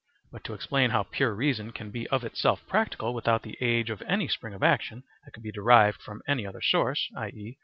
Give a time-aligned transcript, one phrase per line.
[0.31, 4.01] But to explain how pure reason can be of itself practical without the aid of
[4.07, 7.59] any spring of action that could be derived from any other source, i.e.